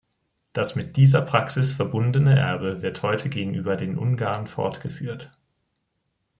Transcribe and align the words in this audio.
Das 0.53 0.75
mit 0.75 0.97
dieser 0.97 1.21
Praxis 1.21 1.73
verbundene 1.73 2.35
Erbe 2.39 2.81
wird 2.81 3.03
heute 3.03 3.29
gegenüber 3.29 3.75
den 3.75 3.99
Ungarn 3.99 4.47
fortgeführt. 4.47 5.31